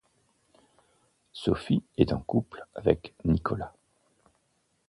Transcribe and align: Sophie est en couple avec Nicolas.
Sophie 1.31 1.83
est 1.95 2.11
en 2.11 2.19
couple 2.21 2.65
avec 2.73 3.13
Nicolas. 3.23 3.71